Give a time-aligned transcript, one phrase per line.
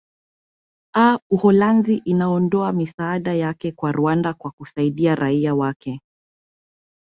[0.95, 6.01] a uholanzi inaondoa misaada yake kwa rwanda kwa kusaidia raia wake